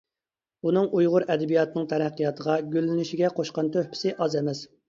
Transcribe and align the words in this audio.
ئۇنىڭ 0.69 0.87
ئۇيغۇر 0.99 1.25
ئەدەبىياتىنىڭ 1.33 1.85
تەرەققىياتىغا، 1.93 2.57
گۈللىنىشىگە 2.73 3.33
قوشقان 3.37 3.73
تۆھپىسى 3.77 4.17
ئاز 4.19 4.41
ئەمەس. 4.43 4.69